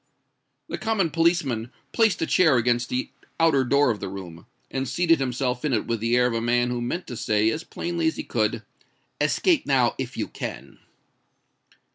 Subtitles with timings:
[0.67, 5.19] The common policeman placed a chair against the outer door of the room, and seated
[5.19, 8.07] himself in it with the air of a man who meant to say as plainly
[8.07, 8.63] as he could,
[9.21, 10.79] "Escape now if you can."